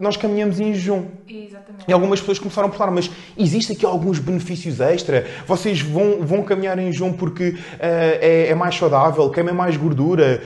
nós 0.00 0.16
caminhamos 0.16 0.58
em 0.58 0.72
jejum. 0.72 1.04
Exatamente. 1.28 1.84
E 1.86 1.92
algumas 1.92 2.20
pessoas 2.20 2.38
começaram 2.38 2.68
a 2.68 2.70
perguntar, 2.70 2.90
mas 2.90 3.10
existe 3.36 3.72
aqui 3.72 3.84
alguns 3.84 4.18
benefícios 4.18 4.80
extra? 4.80 5.26
Vocês 5.46 5.82
vão, 5.82 6.22
vão 6.22 6.42
caminhar 6.42 6.78
em 6.78 6.90
jejum 6.90 7.12
porque 7.12 7.54
eh, 7.78 8.18
é, 8.20 8.48
é 8.48 8.54
mais 8.54 8.74
saudável, 8.74 9.28
queima 9.28 9.52
mais 9.52 9.76
gordura? 9.76 10.42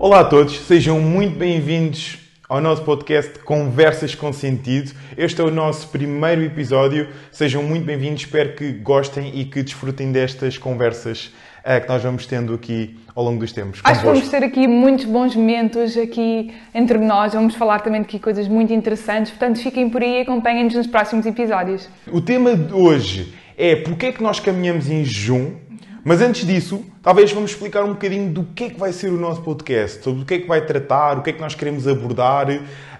Olá 0.00 0.20
a 0.20 0.24
todos, 0.24 0.58
sejam 0.60 1.00
muito 1.00 1.38
bem-vindos 1.38 2.18
ao 2.48 2.60
nosso 2.60 2.82
podcast 2.82 3.38
Conversas 3.40 4.16
com 4.16 4.32
Sentido. 4.32 4.90
Este 5.16 5.40
é 5.40 5.44
o 5.44 5.50
nosso 5.52 5.86
primeiro 5.88 6.42
episódio. 6.42 7.08
Sejam 7.30 7.62
muito 7.62 7.84
bem-vindos, 7.84 8.22
espero 8.22 8.54
que 8.54 8.72
gostem 8.72 9.38
e 9.38 9.44
que 9.44 9.62
desfrutem 9.62 10.10
destas 10.10 10.58
conversas 10.58 11.30
eh, 11.68 11.80
que 11.80 11.88
nós 11.88 12.02
vamos 12.02 12.24
tendo 12.24 12.54
aqui 12.54 12.98
ao 13.14 13.22
longo 13.22 13.40
dos 13.40 13.52
tempos. 13.52 13.80
Acho 13.84 14.00
que 14.00 14.06
vamos 14.06 14.28
ter 14.30 14.42
aqui 14.42 14.66
muitos 14.66 15.04
bons 15.04 15.36
momentos 15.36 15.98
aqui 15.98 16.50
entre 16.74 16.96
nós. 16.96 17.34
Vamos 17.34 17.54
falar 17.56 17.80
também 17.80 18.00
de 18.00 18.06
aqui 18.06 18.18
coisas 18.18 18.48
muito 18.48 18.72
interessantes. 18.72 19.32
Portanto, 19.32 19.60
fiquem 19.60 19.90
por 19.90 20.02
aí 20.02 20.18
e 20.18 20.20
acompanhem-nos 20.22 20.74
nos 20.74 20.86
próximos 20.86 21.26
episódios. 21.26 21.86
O 22.10 22.22
tema 22.22 22.56
de 22.56 22.72
hoje 22.72 23.34
é 23.54 23.76
porque 23.76 24.06
é 24.06 24.12
que 24.12 24.22
nós 24.22 24.40
caminhamos 24.40 24.88
em 24.88 25.04
jejum, 25.04 25.56
mas 26.02 26.22
antes 26.22 26.46
disso, 26.46 26.82
talvez 27.08 27.32
vamos 27.32 27.52
explicar 27.52 27.84
um 27.84 27.94
bocadinho 27.94 28.30
do 28.30 28.44
que 28.44 28.64
é 28.64 28.68
que 28.68 28.78
vai 28.78 28.92
ser 28.92 29.08
o 29.08 29.16
nosso 29.16 29.40
podcast, 29.40 30.04
sobre 30.04 30.20
o 30.20 30.26
que 30.26 30.34
é 30.34 30.38
que 30.40 30.46
vai 30.46 30.60
tratar, 30.66 31.16
o 31.16 31.22
que 31.22 31.30
é 31.30 31.32
que 31.32 31.40
nós 31.40 31.54
queremos 31.54 31.88
abordar. 31.88 32.48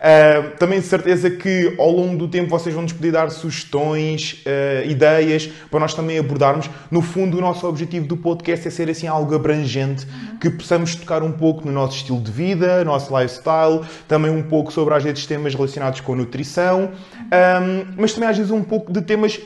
Ah, 0.01 0.53
também 0.59 0.81
de 0.81 0.87
certeza 0.87 1.29
que 1.29 1.75
ao 1.79 1.91
longo 1.91 2.17
do 2.17 2.27
tempo 2.27 2.49
vocês 2.49 2.75
vão 2.75 2.85
nos 2.85 2.95
poder 2.95 3.13
dar 3.13 3.31
sugestões, 3.31 4.43
ah, 4.47 4.83
ideias 4.87 5.51
para 5.71 5.79
nós 5.79 5.93
também 5.93 6.19
abordarmos. 6.19 6.71
No 6.91 7.03
fundo, 7.03 7.37
o 7.37 7.41
nosso 7.43 7.69
objetivo 7.69 8.07
do 8.07 8.17
podcast 8.17 8.67
é 8.67 8.71
ser 8.71 8.89
assim 8.89 9.07
algo 9.07 9.35
abrangente, 9.35 10.07
que 10.41 10.49
possamos 10.49 10.95
tocar 10.95 11.23
um 11.23 11.33
pouco 11.33 11.67
no 11.67 11.73
nosso 11.73 11.99
estilo 11.99 12.23
de 12.23 12.33
vida, 12.33 12.83
nosso 12.87 13.15
lifestyle, 13.15 13.83
também 14.09 14.31
um 14.31 14.43
pouco 14.43 14.73
sobre 14.73 14.95
às 14.95 15.05
vezes 15.05 15.27
temas 15.27 15.55
relacionados 15.55 16.01
com 16.01 16.15
a 16.15 16.17
nutrição, 16.17 16.93
ah, 17.31 17.61
mas 17.95 18.15
também 18.15 18.31
às 18.31 18.39
vezes 18.39 18.51
um 18.51 18.63
pouco 18.63 18.91
de 18.91 19.03
temas 19.03 19.39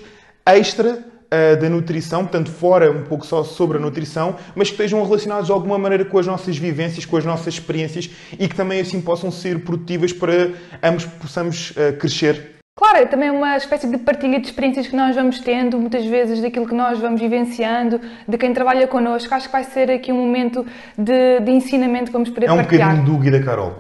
extra 0.47 1.12
uh, 1.33 1.61
da 1.61 1.69
nutrição, 1.71 2.23
portanto, 2.23 2.51
fora 2.51 2.91
um 2.91 3.03
pouco 3.03 3.27
só 3.27 3.43
sobre 3.43 3.79
a 3.79 3.81
nutrição, 3.81 4.37
mas 4.55 4.69
que 4.69 4.75
estejam 4.75 5.03
relacionados 5.03 5.47
de 5.47 5.53
alguma 5.53 5.79
maneira 5.79 6.05
com 6.05 6.19
as 6.19 6.27
nossas 6.27 6.57
vivências, 6.59 7.07
com 7.07 7.17
as 7.17 7.25
nossas 7.25 7.55
experiências 7.55 8.11
e 8.39 8.47
que 8.49 8.55
também 8.55 8.81
assim 8.81 9.01
possam 9.01 9.31
ser 9.31 9.61
produtivas 9.61 10.13
para 10.13 10.51
ambos 10.83 11.07
possamos 11.07 11.71
uh, 11.71 11.97
crescer. 11.99 12.53
Claro, 12.75 12.99
é 12.99 13.07
também 13.07 13.31
uma 13.31 13.57
espécie 13.57 13.87
de 13.87 13.99
partilha 13.99 14.41
de 14.41 14.47
experiências 14.47 14.87
que 14.87 14.97
nós 14.97 15.15
vamos 15.15 15.39
tendo, 15.41 15.79
muitas 15.79 16.07
vezes 16.07 16.41
daquilo 16.41 16.67
que 16.67 16.75
nós 16.75 16.99
vamos 16.99 17.21
vivenciando, 17.21 18.01
de 18.27 18.39
quem 18.39 18.53
trabalha 18.55 18.87
connosco. 18.87 19.35
Acho 19.35 19.47
que 19.47 19.53
vai 19.53 19.65
ser 19.65 19.91
aqui 19.91 20.11
um 20.11 20.17
momento 20.17 20.65
de, 20.97 21.41
de 21.41 21.51
ensinamento 21.51 22.07
que 22.07 22.13
vamos 22.13 22.31
poder 22.31 22.47
É 22.47 22.53
um 22.53 22.57
partilhar. 22.57 22.91
bocadinho 22.91 23.15
do 23.15 23.23
Guia 23.23 23.33
da 23.33 23.43
Carol. 23.43 23.77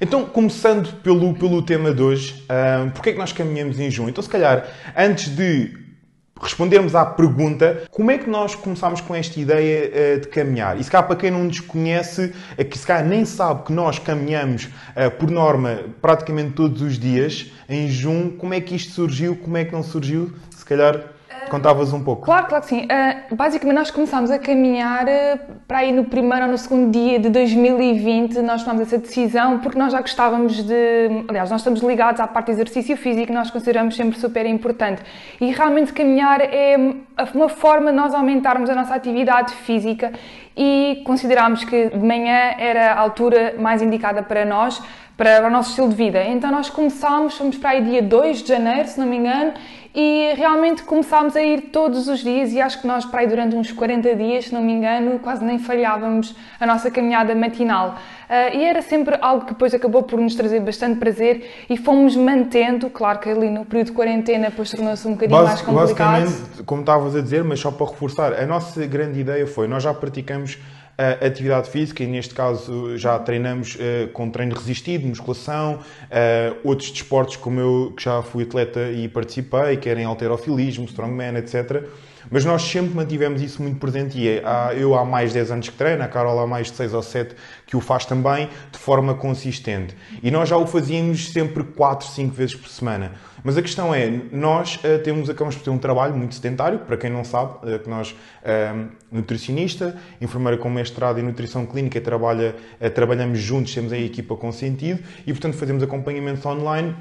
Então, 0.00 0.24
começando 0.24 0.94
pelo, 1.02 1.34
pelo 1.34 1.60
tema 1.60 1.92
de 1.92 2.00
hoje, 2.00 2.42
uh, 2.44 2.90
porque 2.92 3.10
é 3.10 3.12
que 3.12 3.18
nós 3.18 3.32
caminhamos 3.32 3.78
em 3.78 3.90
junho? 3.90 4.08
Então, 4.08 4.22
se 4.22 4.30
calhar, 4.30 4.64
antes 4.96 5.34
de 5.36 5.76
respondermos 6.40 6.94
à 6.94 7.04
pergunta 7.04 7.82
como 7.90 8.10
é 8.10 8.18
que 8.18 8.28
nós 8.28 8.54
começámos 8.54 9.00
com 9.00 9.14
esta 9.14 9.38
ideia 9.38 9.90
eh, 9.92 10.16
de 10.16 10.28
caminhar. 10.28 10.80
E 10.80 10.84
se 10.84 10.90
calhar 10.90 11.06
para 11.06 11.16
quem 11.16 11.30
não 11.30 11.44
nos 11.44 11.60
conhece, 11.60 12.32
eh, 12.56 12.64
que 12.64 12.78
se 12.78 12.86
calhar 12.86 13.06
nem 13.06 13.24
sabe 13.24 13.64
que 13.64 13.72
nós 13.72 13.98
caminhamos 13.98 14.68
eh, 14.96 15.10
por 15.10 15.30
norma 15.30 15.80
praticamente 16.00 16.52
todos 16.52 16.80
os 16.80 16.98
dias 16.98 17.52
em 17.68 17.88
junho, 17.88 18.32
como 18.32 18.54
é 18.54 18.60
que 18.60 18.74
isto 18.74 18.92
surgiu, 18.92 19.36
como 19.36 19.56
é 19.56 19.64
que 19.64 19.72
não 19.72 19.82
surgiu? 19.82 20.32
Se 20.50 20.64
calhar 20.64 21.04
contavas 21.50 21.92
um 21.92 22.02
pouco. 22.02 22.22
Claro, 22.22 22.46
claro 22.46 22.62
que 22.62 22.70
sim. 22.70 22.84
Uh, 22.84 23.34
basicamente, 23.34 23.76
nós 23.76 23.90
começámos 23.90 24.30
a 24.30 24.38
caminhar 24.38 25.04
uh, 25.04 25.40
para 25.66 25.78
aí 25.78 25.92
no 25.92 26.04
primeiro 26.04 26.46
ou 26.46 26.50
no 26.52 26.58
segundo 26.58 26.90
dia 26.90 27.18
de 27.18 27.28
2020. 27.28 28.40
Nós 28.40 28.62
tomamos 28.62 28.86
essa 28.86 28.98
decisão 28.98 29.58
porque 29.58 29.78
nós 29.78 29.92
já 29.92 30.00
gostávamos 30.00 30.62
de. 30.62 31.24
Aliás, 31.28 31.50
nós 31.50 31.60
estamos 31.60 31.80
ligados 31.80 32.20
à 32.20 32.26
parte 32.26 32.46
de 32.46 32.52
exercício 32.52 32.96
físico 32.96 33.32
nós 33.32 33.50
consideramos 33.50 33.96
sempre 33.96 34.18
super 34.18 34.46
importante. 34.46 35.02
E 35.40 35.50
realmente, 35.50 35.92
caminhar 35.92 36.40
é 36.40 36.76
uma 37.34 37.48
forma 37.48 37.90
de 37.90 37.96
nós 37.96 38.14
aumentarmos 38.14 38.70
a 38.70 38.74
nossa 38.74 38.94
atividade 38.94 39.52
física 39.52 40.12
e 40.56 41.02
considerámos 41.04 41.64
que 41.64 41.88
de 41.88 41.98
manhã 41.98 42.54
era 42.58 42.92
a 42.92 43.00
altura 43.00 43.54
mais 43.58 43.82
indicada 43.82 44.22
para 44.22 44.44
nós, 44.44 44.82
para 45.16 45.46
o 45.46 45.50
nosso 45.50 45.70
estilo 45.70 45.88
de 45.88 45.94
vida. 45.94 46.24
Então, 46.24 46.50
nós 46.50 46.70
começámos, 46.70 47.36
fomos 47.36 47.56
para 47.56 47.70
aí 47.70 47.82
dia 47.82 48.02
2 48.02 48.42
de 48.42 48.48
janeiro, 48.48 48.88
se 48.88 48.98
não 48.98 49.06
me 49.06 49.16
engano, 49.16 49.52
e 49.94 50.34
realmente 50.36 50.82
começámos 50.84 51.34
a 51.34 51.42
ir 51.42 51.62
todos 51.72 52.06
os 52.08 52.20
dias 52.20 52.52
e 52.52 52.60
acho 52.60 52.80
que 52.80 52.86
nós 52.86 53.04
para 53.04 53.20
aí 53.20 53.26
durante 53.26 53.56
uns 53.56 53.72
40 53.72 54.14
dias, 54.14 54.46
se 54.46 54.54
não 54.54 54.62
me 54.62 54.72
engano, 54.72 55.18
quase 55.18 55.44
nem 55.44 55.58
falhávamos 55.58 56.34
a 56.60 56.66
nossa 56.66 56.90
caminhada 56.90 57.34
matinal. 57.34 57.96
Uh, 58.28 58.56
e 58.56 58.64
era 58.64 58.80
sempre 58.82 59.18
algo 59.20 59.44
que 59.44 59.52
depois 59.52 59.74
acabou 59.74 60.04
por 60.04 60.20
nos 60.20 60.36
trazer 60.36 60.60
bastante 60.60 60.98
prazer 60.98 61.66
e 61.68 61.76
fomos 61.76 62.14
mantendo, 62.14 62.88
claro 62.88 63.18
que 63.18 63.28
ali 63.28 63.50
no 63.50 63.64
período 63.64 63.88
de 63.88 63.92
quarentena 63.92 64.50
depois 64.50 64.70
tornou-se 64.70 65.06
um 65.08 65.12
bocadinho 65.12 65.36
mais 65.42 65.50
Basic- 65.50 65.66
complicado. 65.66 66.20
Basicamente, 66.20 66.62
como 66.62 66.80
estavas 66.82 67.16
a 67.16 67.20
dizer, 67.20 67.42
mas 67.42 67.58
só 67.58 67.72
para 67.72 67.86
reforçar, 67.86 68.32
a 68.32 68.46
nossa 68.46 68.86
grande 68.86 69.18
ideia 69.18 69.46
foi, 69.46 69.66
nós 69.66 69.82
já 69.82 69.92
praticamos 69.92 70.58
a 71.22 71.26
atividade 71.26 71.70
física 71.70 72.02
e 72.02 72.06
neste 72.06 72.34
caso 72.34 72.96
já 72.98 73.18
treinamos 73.18 73.76
eh, 73.80 74.08
com 74.12 74.28
treino 74.30 74.54
resistido, 74.54 75.06
musculação, 75.06 75.78
eh, 76.10 76.52
outros 76.62 76.90
desportos 76.90 77.36
como 77.36 77.58
eu 77.60 77.92
que 77.96 78.02
já 78.04 78.22
fui 78.22 78.44
atleta 78.44 78.90
e 78.90 79.08
participei, 79.08 79.76
querem 79.78 80.04
alterofilismo, 80.04 80.84
strongman, 80.84 81.36
etc. 81.38 81.84
Mas 82.30 82.44
nós 82.44 82.62
sempre 82.62 82.94
mantivemos 82.94 83.40
isso 83.40 83.62
muito 83.62 83.78
presente 83.78 84.18
e 84.18 84.28
é, 84.28 84.42
há- 84.44 84.74
eu 84.74 84.94
há 84.94 85.04
mais 85.04 85.30
de 85.30 85.34
10 85.38 85.50
anos 85.52 85.68
que 85.70 85.74
treino, 85.76 86.02
a 86.02 86.06
Carol 86.06 86.38
há 86.38 86.46
mais 86.46 86.66
de 86.70 86.76
6 86.76 86.92
ou 86.92 87.02
7 87.02 87.34
que 87.66 87.76
o 87.76 87.80
faz 87.80 88.04
também, 88.04 88.48
de 88.70 88.78
forma 88.78 89.14
consistente. 89.14 89.96
E 90.22 90.30
nós 90.30 90.48
já 90.48 90.56
o 90.56 90.66
fazíamos 90.66 91.30
sempre 91.32 91.64
4, 91.64 92.06
5 92.08 92.34
vezes 92.34 92.54
por 92.54 92.68
semana. 92.68 93.12
Mas 93.42 93.56
a 93.56 93.62
questão 93.62 93.94
é, 93.94 94.10
nós 94.32 94.78
eh, 94.82 94.98
temos, 94.98 95.30
acabamos 95.30 95.56
por 95.56 95.64
ter 95.64 95.70
um 95.70 95.78
trabalho 95.78 96.14
muito 96.14 96.34
sedentário, 96.34 96.80
para 96.80 96.96
quem 96.96 97.10
não 97.10 97.24
sabe, 97.24 97.54
eh, 97.64 97.78
que 97.78 97.88
nós, 97.88 98.14
eh, 98.42 98.74
nutricionista, 99.10 99.96
enfermeira 100.20 100.58
com 100.58 100.68
mestrado 100.68 101.18
em 101.18 101.22
nutrição 101.22 101.64
clínica, 101.64 102.00
trabalha, 102.00 102.54
trabalhamos 102.94 103.38
juntos, 103.38 103.74
temos 103.74 103.92
a 103.92 103.98
equipa 103.98 104.36
com 104.36 104.52
sentido 104.52 105.02
e, 105.26 105.32
portanto, 105.32 105.56
fazemos 105.56 105.82
acompanhamentos 105.82 106.44
online. 106.44 106.94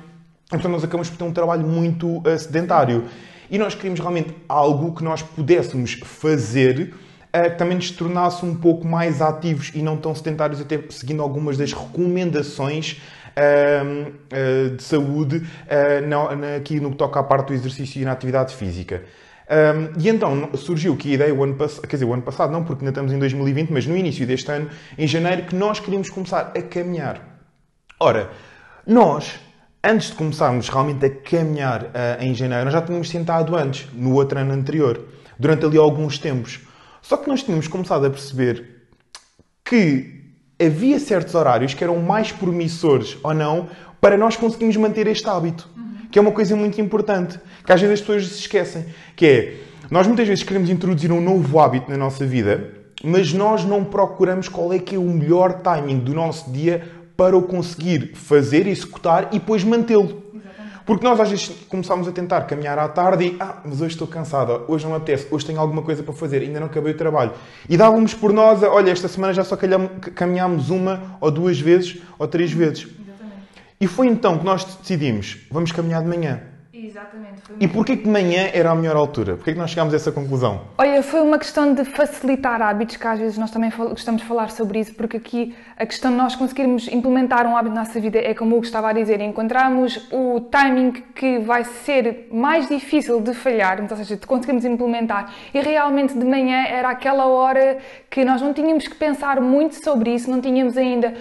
Então, 0.52 0.72
nós 0.72 0.84
acabamos 0.84 1.10
por 1.10 1.18
ter 1.18 1.24
um 1.24 1.34
trabalho 1.34 1.68
muito 1.68 2.24
sedentário. 2.40 3.06
E 3.52 3.58
nós 3.58 3.76
queríamos 3.76 4.00
realmente 4.00 4.34
algo 4.48 4.96
que 4.96 5.04
nós 5.04 5.22
pudéssemos 5.22 6.00
fazer 6.04 6.94
que 7.32 7.50
também 7.58 7.76
nos 7.76 7.92
tornasse 7.92 8.44
um 8.44 8.56
pouco 8.56 8.88
mais 8.88 9.22
ativos 9.22 9.72
e 9.76 9.84
não 9.84 9.96
tão 9.96 10.16
sedentários, 10.16 10.60
até 10.60 10.80
seguindo 10.90 11.22
algumas 11.22 11.58
das 11.58 11.74
recomendações 11.74 13.00
ahm, 13.40 14.12
ah, 14.32 14.76
de 14.76 14.84
saúde 14.84 15.42
na- 16.08 16.56
aqui 16.58 16.80
no 16.80 16.92
que 16.92 16.98
toca 16.98 17.20
à 17.20 17.24
parte 17.24 17.48
do 17.48 17.54
exercício 17.54 18.02
e 18.02 18.06
na 18.06 18.12
atividade 18.12 18.54
física. 18.56 19.04
Ahm, 19.50 19.94
e 19.98 20.10
então 20.10 20.50
surgiu 20.56 20.96
que 20.96 21.10
a 21.12 21.14
ideia 21.16 21.34
o 21.34 21.44
ano 21.44 21.56
passado, 21.56 21.88
quer 21.88 21.96
dizer, 21.96 22.06
o 22.06 22.14
ano 22.14 22.22
passado 22.22 22.52
não, 22.52 22.64
porque 22.64 22.82
ainda 22.84 22.92
estamos 22.92 23.12
em 23.12 23.18
2020, 23.18 23.72
mas 23.72 23.86
no 23.88 23.98
início 23.98 24.28
deste 24.28 24.52
ano, 24.52 24.70
em 24.98 25.08
janeiro, 25.08 25.44
que 25.44 25.56
nós 25.56 25.80
queríamos 25.80 26.10
começar 26.10 26.52
a 26.56 26.62
caminhar. 26.62 27.20
Ora, 28.00 28.30
nós, 28.86 29.40
antes 29.84 30.10
de 30.12 30.16
começarmos 30.16 30.70
realmente 30.70 31.06
a 31.06 31.10
caminhar 31.10 31.88
ah, 31.96 32.24
em 32.24 32.34
janeiro, 32.36 32.66
nós 32.66 32.74
já 32.74 32.82
tínhamos 32.82 33.10
tentado 33.10 33.56
antes, 33.56 33.88
no 33.94 34.14
outro 34.14 34.38
ano 34.38 34.54
anterior, 34.54 35.02
durante 35.40 35.66
ali 35.66 35.78
alguns 35.78 36.20
tempos. 36.20 36.60
Só 37.02 37.18
que 37.18 37.28
nós 37.28 37.42
tínhamos 37.42 37.68
começado 37.68 38.06
a 38.06 38.10
perceber 38.10 38.84
que 39.66 40.19
havia 40.60 41.00
certos 41.00 41.36
horários 41.36 41.74
que 41.74 41.84
eram 41.84 41.98
mais 41.98 42.32
promissores 42.32 43.18
ou 43.24 43.34
não 43.34 43.70
para 44.02 44.18
nós 44.18 44.36
conseguirmos 44.36 44.76
manter 44.78 45.08
este 45.08 45.28
hábito. 45.28 45.68
Que 46.12 46.18
é 46.18 46.22
uma 46.22 46.32
coisa 46.32 46.56
muito 46.56 46.82
importante, 46.82 47.40
que 47.64 47.72
às 47.72 47.80
vezes 47.80 47.96
as 47.96 48.02
pessoas 48.02 48.28
se 48.28 48.40
esquecem. 48.40 48.86
Que 49.16 49.26
é, 49.26 49.54
nós 49.92 50.08
muitas 50.08 50.28
vezes 50.28 50.44
queremos 50.44 50.70
introduzir 50.70 51.12
um 51.12 51.22
novo 51.22 51.60
hábito 51.60 51.90
na 51.90 51.98
nossa 51.98 52.26
vida, 52.26 52.72
mas 53.04 53.32
nós 53.32 53.64
não 53.64 53.84
procuramos 53.84 54.50
qual 54.50 54.74
é 54.74 54.80
que 54.80 54.96
é 54.96 55.00
o 55.00 55.04
melhor 55.04 55.62
timing 55.62 56.00
do 56.00 56.14
nosso 56.14 56.52
dia 56.52 56.84
para 57.16 57.38
o 57.38 57.44
conseguir 57.44 58.14
fazer, 58.16 58.66
executar 58.68 59.30
e 59.32 59.40
depois 59.40 59.64
mantê-lo. 59.64 60.24
Porque 60.90 61.06
nós 61.06 61.20
às 61.20 61.30
vezes 61.30 61.50
começámos 61.70 62.08
a 62.08 62.12
tentar 62.12 62.42
caminhar 62.48 62.80
à 62.80 62.88
tarde 62.88 63.24
e, 63.24 63.38
ah, 63.40 63.58
mas 63.64 63.80
hoje 63.80 63.94
estou 63.94 64.08
cansada, 64.08 64.64
hoje 64.68 64.86
não 64.86 64.94
me 64.94 64.98
apetece, 64.98 65.28
hoje 65.30 65.46
tenho 65.46 65.60
alguma 65.60 65.84
coisa 65.84 66.02
para 66.02 66.16
fazer, 66.16 66.42
ainda 66.42 66.60
não 66.60 66.66
acabei 66.66 66.94
o 66.94 66.98
trabalho. 66.98 67.32
E 67.70 67.78
dávamos 67.78 68.16
por 68.16 68.34
nós, 68.34 68.64
a, 68.64 68.72
olha, 68.72 68.90
esta 68.90 69.08
semana 69.08 69.32
já 69.32 69.44
só 69.44 69.56
caminhámos 70.16 70.72
uma 70.72 71.16
ou 71.22 71.30
duas 71.30 71.60
vezes 71.60 72.02
ou 72.18 72.28
três 72.28 72.52
vezes. 72.52 72.88
E 73.80 73.86
foi 73.86 74.08
então 74.08 74.40
que 74.40 74.44
nós 74.44 74.66
decidimos, 74.66 75.38
vamos 75.52 75.72
caminhar 75.72 76.02
de 76.02 76.08
manhã. 76.08 76.42
Exatamente. 76.74 77.44
E 77.60 77.68
porquê 77.68 77.96
que 77.96 78.06
de 78.06 78.10
manhã 78.10 78.50
era 78.54 78.72
a 78.72 78.76
melhor 78.76 78.96
altura? 78.96 79.36
Porquê 79.36 79.54
que 79.54 79.60
nós 79.60 79.70
chegámos 79.70 79.94
a 79.94 79.98
essa 79.98 80.12
conclusão? 80.12 80.62
Olha, 80.78 81.04
foi 81.04 81.22
uma 81.22 81.38
questão 81.38 81.74
de 81.74 81.86
facilitar 81.86 82.62
hábitos, 82.62 82.96
que 82.96 83.06
às 83.06 83.20
vezes 83.20 83.38
nós 83.38 83.52
também 83.52 83.70
gostamos 83.70 84.22
de 84.22 84.28
falar 84.28 84.50
sobre 84.50 84.80
isso, 84.80 84.96
porque 84.96 85.18
aqui 85.18 85.56
a 85.80 85.86
questão 85.86 86.12
de 86.12 86.18
nós 86.18 86.36
conseguirmos 86.36 86.90
implementar 86.90 87.48
um 87.48 87.56
hábito 87.56 87.74
na 87.74 87.86
nossa 87.86 87.98
vida 88.02 88.20
é 88.20 88.34
como 88.34 88.58
o 88.58 88.60
que 88.60 88.68
estava 88.68 88.90
a 88.90 88.94
dizer, 88.94 89.22
encontramos 89.22 90.10
o 90.12 90.42
timing 90.42 90.92
que 91.16 91.40
vai 91.40 91.64
ser 91.64 92.28
mais 92.30 92.68
difícil 92.68 93.22
de 93.22 93.34
falhar, 93.34 93.80
ou 93.90 93.96
seja, 93.96 94.18
de 94.18 94.28
conseguirmos 94.28 94.66
implementar. 94.66 95.34
E 95.54 95.62
realmente 95.62 96.14
de 96.14 96.26
manhã 96.26 96.66
era 96.66 96.90
aquela 96.90 97.28
hora 97.28 97.78
que 98.10 98.26
nós 98.26 98.42
não 98.42 98.54
tínhamos 98.54 98.90
que 98.90 98.96
pensar 98.96 99.40
muito 99.40 99.82
sobre 99.82 100.14
isso, 100.14 100.30
não 100.30 100.42
tínhamos 100.42 100.76
ainda. 100.76 101.14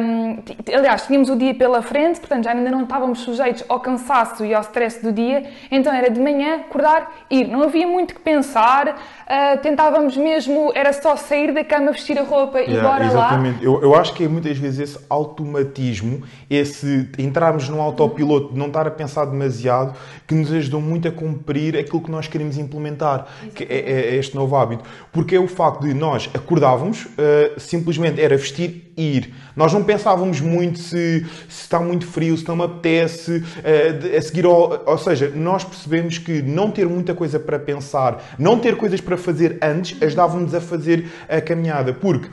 Um, 0.00 0.38
aliás, 0.74 1.06
tínhamos 1.06 1.28
o 1.28 1.36
dia 1.36 1.54
pela 1.54 1.82
frente, 1.82 2.20
portanto 2.20 2.44
já 2.44 2.52
ainda 2.52 2.70
não 2.70 2.84
estávamos 2.84 3.18
sujeitos 3.20 3.62
ao 3.68 3.80
cansaço 3.80 4.46
e 4.46 4.54
ao 4.54 4.62
stress 4.62 5.02
do 5.02 5.12
dia, 5.12 5.44
então 5.70 5.92
era 5.92 6.10
de 6.10 6.18
manhã 6.18 6.56
acordar, 6.56 7.12
ir. 7.28 7.46
Não 7.48 7.64
havia 7.64 7.86
muito 7.86 8.14
que 8.14 8.20
pensar, 8.20 8.88
uh, 8.88 9.58
tentávamos 9.60 10.16
mesmo, 10.16 10.72
era 10.74 10.90
só 10.94 11.16
sair 11.16 11.52
da 11.52 11.62
cama, 11.62 11.92
vestir 11.92 12.18
a 12.18 12.22
roupa 12.22 12.62
e 12.62 12.80
bora 12.80 13.04
exatamente. 13.04 13.58
lá. 13.58 13.62
Eu, 13.62 13.89
eu 13.89 13.89
acho 13.94 14.12
que 14.14 14.24
é 14.24 14.28
muitas 14.28 14.58
vezes 14.58 14.80
esse 14.80 15.04
automatismo, 15.08 16.22
esse 16.48 17.08
entrarmos 17.18 17.68
num 17.68 17.80
autopiloto, 17.80 18.56
não 18.56 18.66
estar 18.66 18.86
a 18.86 18.90
pensar 18.90 19.24
demasiado, 19.24 19.96
que 20.26 20.34
nos 20.34 20.52
ajudou 20.52 20.80
muito 20.80 21.08
a 21.08 21.10
cumprir 21.10 21.76
aquilo 21.76 22.00
que 22.00 22.10
nós 22.10 22.26
queremos 22.26 22.58
implementar, 22.58 23.26
que 23.54 23.64
é, 23.64 23.66
é, 23.66 24.00
é, 24.00 24.16
este 24.16 24.34
novo 24.34 24.54
hábito. 24.56 24.84
Porque 25.12 25.34
é 25.34 25.40
o 25.40 25.48
facto 25.48 25.82
de 25.82 25.94
nós 25.94 26.28
acordávamos, 26.34 27.04
uh, 27.04 27.58
simplesmente 27.58 28.20
era 28.20 28.36
vestir 28.36 28.92
e 28.96 29.16
ir. 29.16 29.34
Nós 29.56 29.72
não 29.72 29.82
pensávamos 29.82 30.40
muito 30.40 30.78
se, 30.78 31.26
se 31.48 31.62
está 31.62 31.80
muito 31.80 32.06
frio, 32.06 32.36
se 32.36 32.46
não 32.46 32.56
me 32.56 32.64
apetece, 32.64 33.38
uh, 33.38 34.16
a 34.16 34.22
seguir 34.22 34.44
ao, 34.44 34.82
ou 34.86 34.98
seja, 34.98 35.32
nós 35.34 35.64
percebemos 35.64 36.18
que 36.18 36.42
não 36.42 36.70
ter 36.70 36.86
muita 36.86 37.14
coisa 37.14 37.40
para 37.40 37.58
pensar, 37.58 38.36
não 38.38 38.58
ter 38.58 38.76
coisas 38.76 39.00
para 39.00 39.16
fazer 39.16 39.58
antes, 39.62 40.00
ajudava-nos 40.02 40.54
a 40.54 40.60
fazer 40.60 41.10
a 41.28 41.40
caminhada. 41.40 41.94
Porque 41.94 42.28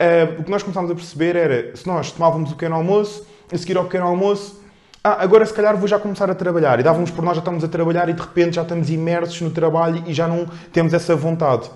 uh, 0.00 0.40
o 0.40 0.44
que 0.44 0.50
nós 0.50 0.62
começámos 0.62 0.90
a 0.90 0.94
perceber 0.94 1.36
era, 1.36 1.76
se 1.76 1.86
nós 1.86 2.10
tomávamos 2.10 2.50
o 2.50 2.54
pequeno 2.54 2.76
almoço, 2.76 3.26
a 3.52 3.58
seguir 3.58 3.76
ao 3.76 3.84
pequeno 3.84 4.06
almoço, 4.06 4.60
ah, 5.02 5.22
agora 5.22 5.46
se 5.46 5.54
calhar 5.54 5.76
vou 5.76 5.88
já 5.88 5.98
começar 5.98 6.30
a 6.30 6.34
trabalhar. 6.34 6.78
E 6.78 6.82
dávamos 6.82 7.10
por 7.10 7.24
nós, 7.24 7.34
já 7.34 7.40
estamos 7.40 7.64
a 7.64 7.68
trabalhar 7.68 8.08
e 8.08 8.12
de 8.12 8.20
repente 8.20 8.56
já 8.56 8.62
estamos 8.62 8.90
imersos 8.90 9.40
no 9.40 9.50
trabalho 9.50 10.02
e 10.06 10.12
já 10.12 10.28
não 10.28 10.46
temos 10.72 10.92
essa 10.92 11.16
vontade. 11.16 11.70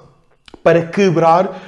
Para 0.62 0.86
quebrar 0.86 1.58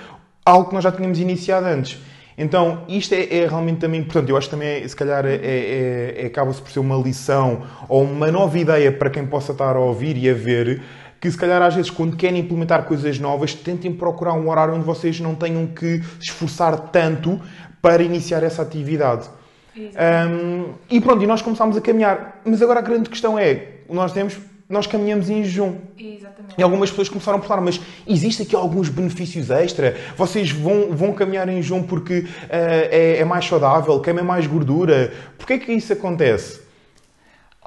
algo 0.44 0.69
que 0.69 0.75
nós 0.75 0.85
já 0.85 0.93
tínhamos 0.93 1.19
iniciado 1.19 1.67
antes. 1.67 1.99
Então, 2.38 2.82
isto 2.87 3.14
é, 3.14 3.38
é, 3.38 3.47
realmente 3.47 3.79
também 3.79 4.00
importante. 4.00 4.31
Eu 4.31 4.37
acho 4.37 4.49
que 4.49 4.55
também, 4.55 4.87
se 4.87 4.94
calhar, 4.94 5.25
é, 5.25 5.37
é, 5.37 6.14
é, 6.19 6.26
acaba-se 6.26 6.61
por 6.61 6.70
ser 6.70 6.81
uma 6.81 6.97
lição 6.97 7.62
ou 7.88 8.03
uma 8.03 8.31
nova 8.31 8.58
ideia 8.58 8.93
para 8.93 9.08
quem 9.08 9.26
possa 9.26 9.53
estar 9.53 9.75
a 9.75 9.81
ouvir 9.81 10.19
e 10.19 10.29
a 10.29 10.35
ver. 10.35 10.82
Que 11.21 11.31
se 11.31 11.37
calhar 11.37 11.63
às 11.63 11.75
vezes, 11.75 11.91
quando 11.91 12.17
querem 12.17 12.41
implementar 12.41 12.85
coisas 12.85 13.19
novas, 13.19 13.55
tentem 13.55 13.93
procurar 13.93 14.35
um 14.35 14.49
horário 14.49 14.75
onde 14.75 14.85
vocês 14.85 15.19
não 15.21 15.35
tenham 15.35 15.67
que 15.67 16.03
esforçar 16.21 16.91
tanto 16.91 17.41
para 17.81 18.03
iniciar 18.03 18.43
essa 18.43 18.63
atividade. 18.63 19.29
Um, 19.77 20.73
e 20.91 21.01
pronto, 21.01 21.23
e 21.23 21.27
nós 21.27 21.43
começámos 21.43 21.77
a 21.77 21.81
caminhar. 21.81 22.41
Mas 22.45 22.63
agora 22.63 22.81
a 22.81 22.83
grande 22.83 23.11
questão 23.11 23.39
é: 23.39 23.81
nós 23.89 24.13
temos 24.13 24.39
nós 24.69 24.87
caminhamos 24.87 25.31
em 25.31 25.45
jejum. 25.45 25.77
Exatamente. 25.97 26.55
E 26.59 26.63
algumas 26.63 26.91
pessoas 26.91 27.09
começaram 27.09 27.39
a 27.39 27.43
falar, 27.43 27.61
mas 27.61 27.81
existe 28.07 28.43
aqui 28.43 28.57
alguns 28.57 28.89
benefícios 28.89 29.49
extra? 29.49 29.97
Vocês 30.17 30.51
vão, 30.51 30.89
vão 30.91 31.13
caminhar 31.13 31.49
em 31.49 31.63
jejum 31.63 31.85
porque 31.85 32.21
uh, 32.21 32.27
é, 32.51 33.19
é, 33.19 33.25
mais 33.25 33.45
saudável, 33.45 34.01
queima 34.01 34.23
mais 34.23 34.47
gordura? 34.47 35.13
Porquê 35.39 35.53
é 35.55 35.59
que 35.59 35.73
isso 35.73 35.93
acontece? 35.93 36.66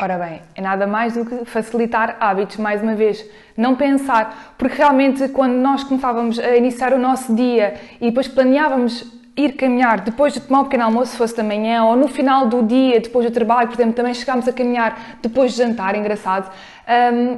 Ora 0.02 0.18
bem, 0.18 0.42
é 0.56 0.62
nada 0.62 0.88
mais 0.88 1.16
do 1.16 1.26
que 1.26 1.44
facilitar 1.44 2.16
hábitos, 2.22 2.56
mais 2.56 2.82
uma 2.82 2.96
vez. 2.96 3.26
Não 3.58 3.76
pensar, 3.76 4.56
porque 4.58 4.78
realmente 4.78 5.28
quando 5.28 5.56
nós 5.56 5.84
começávamos 5.84 6.40
a 6.40 6.56
iniciar 6.56 6.94
o 6.94 6.98
nosso 6.98 7.36
dia 7.36 7.74
e 8.00 8.06
depois 8.06 8.26
planeávamos 8.26 9.12
ir 9.36 9.58
caminhar 9.58 10.00
depois 10.00 10.32
de 10.32 10.40
tomar 10.40 10.62
um 10.62 10.64
pequeno 10.64 10.86
almoço, 10.86 11.12
se 11.12 11.18
fosse 11.18 11.36
da 11.36 11.44
manhã, 11.44 11.84
ou 11.84 11.98
no 11.98 12.08
final 12.08 12.48
do 12.48 12.64
dia, 12.64 13.02
depois 13.02 13.26
do 13.26 13.32
trabalho, 13.32 13.68
por 13.68 13.76
exemplo, 13.76 13.92
também 13.92 14.14
chegámos 14.14 14.48
a 14.48 14.54
caminhar 14.54 15.18
depois 15.22 15.52
de 15.52 15.58
jantar, 15.58 15.94
engraçado. 15.98 16.50
Um, 17.14 17.38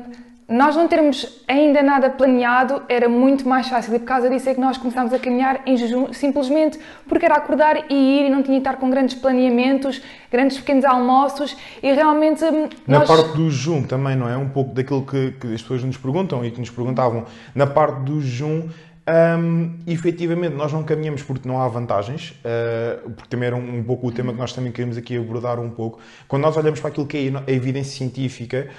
nós 0.52 0.76
não 0.76 0.88
termos 0.88 1.42
ainda 1.48 1.82
nada 1.82 2.10
planeado 2.10 2.84
era 2.90 3.08
muito 3.08 3.48
mais 3.48 3.68
fácil 3.70 3.96
e 3.96 4.00
por 4.00 4.06
causa 4.06 4.30
disso 4.30 4.50
é 4.50 4.54
que 4.54 4.60
nós 4.60 4.78
começámos 4.78 5.14
a 5.14 5.20
caminhar 5.20 5.62
em 5.66 5.78
jejum 5.78 6.12
simplesmente 6.12 6.78
porque 7.08 7.26
era 7.26 7.36
acordar 7.36 7.86
e 7.90 8.20
ir 8.20 8.28
e 8.28 8.30
não 8.30 8.44
tinha 8.44 8.58
que 8.58 8.68
estar 8.68 8.76
com 8.76 8.90
grandes 8.90 9.16
planeamentos, 9.16 10.02
grandes 10.30 10.58
pequenos 10.58 10.84
almoços 10.84 11.56
e 11.82 11.92
realmente... 11.94 12.44
Hum, 12.44 12.68
na 12.86 13.00
nós... 13.00 13.08
parte 13.08 13.38
do 13.38 13.50
jejum 13.50 13.84
também, 13.84 14.16
não 14.16 14.28
é? 14.28 14.36
Um 14.36 14.50
pouco 14.50 14.74
daquilo 14.74 15.06
que, 15.06 15.32
que 15.32 15.54
as 15.54 15.62
pessoas 15.62 15.84
nos 15.84 15.98
perguntam 15.98 16.44
e 16.44 16.52
que 16.52 16.60
nos 16.60 16.70
perguntavam. 16.70 17.26
Na 17.56 17.66
parte 17.66 18.02
do 18.02 18.22
jejum 18.22 18.68
um, 19.12 19.80
efetivamente, 19.88 20.56
nós 20.56 20.72
não 20.72 20.84
caminhamos 20.84 21.24
porque 21.24 21.48
não 21.48 21.60
há 21.60 21.68
vantagens, 21.68 22.32
uh, 22.46 23.10
porque 23.12 23.30
também 23.30 23.48
era 23.48 23.56
um, 23.56 23.80
um, 23.80 23.84
pouco 23.84 24.08
o 24.08 24.12
tema 24.12 24.32
que 24.32 24.38
nós 24.38 24.54
também 24.54 24.72
queremos 24.72 24.98
aqui 24.98 25.18
abordar 25.18 25.60
um 25.60 25.70
pouco. 25.70 26.00
Quando 26.28 26.44
nós 26.44 26.56
olhamos 26.56 26.80
para 26.80 26.90
aquilo 26.90 27.08
que 27.08 27.18
é 27.18 27.52
a 27.52 27.52
evidência 27.52 27.98
científica, 27.98 28.70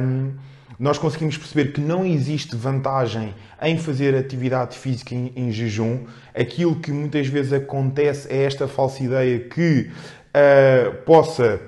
um, 0.00 0.32
nós 0.80 0.96
conseguimos 0.96 1.36
perceber 1.36 1.72
que 1.72 1.80
não 1.80 2.06
existe 2.06 2.56
vantagem 2.56 3.34
em 3.60 3.76
fazer 3.76 4.16
atividade 4.16 4.78
física 4.78 5.14
em, 5.14 5.30
em, 5.36 5.52
jejum. 5.52 6.06
Aquilo 6.34 6.74
que 6.76 6.90
muitas 6.90 7.26
vezes 7.26 7.52
acontece 7.52 8.32
é 8.32 8.44
esta 8.44 8.66
falsa 8.66 9.04
ideia 9.04 9.40
que 9.40 9.90
uh, 9.90 10.94
possa 11.04 11.60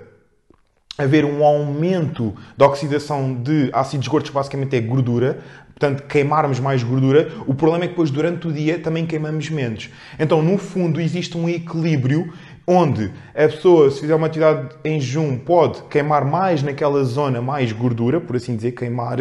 haver 0.96 1.26
um 1.26 1.44
aumento 1.44 2.34
da 2.56 2.66
oxidação 2.66 3.34
de 3.34 3.68
ácidos 3.74 4.08
gordos, 4.08 4.30
que 4.30 4.34
basicamente 4.34 4.76
é 4.76 4.80
gordura, 4.80 5.40
portanto, 5.78 6.04
queimarmos 6.06 6.58
mais 6.58 6.82
gordura, 6.82 7.32
o 7.46 7.54
problema 7.54 7.84
é 7.84 7.88
que 7.88 7.92
depois 7.92 8.10
durante 8.10 8.48
o 8.48 8.52
dia 8.52 8.78
também 8.78 9.04
queimamos 9.04 9.50
menos. 9.50 9.90
Então, 10.18 10.40
no 10.40 10.56
fundo, 10.56 11.00
existe 11.00 11.36
um 11.36 11.48
equilíbrio 11.48 12.32
onde 12.66 13.10
a 13.34 13.48
pessoa, 13.48 13.90
se 13.90 14.00
fizer 14.00 14.14
uma 14.14 14.26
atividade 14.26 14.68
em 14.84 15.00
jejum, 15.00 15.36
pode 15.38 15.82
queimar 15.84 16.24
mais 16.24 16.62
naquela 16.62 17.02
zona 17.04 17.42
mais 17.42 17.72
gordura, 17.72 18.20
por 18.20 18.36
assim 18.36 18.54
dizer, 18.54 18.72
queimar, 18.72 19.18